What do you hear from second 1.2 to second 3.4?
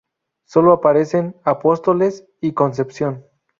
Apóstoles y Concepción.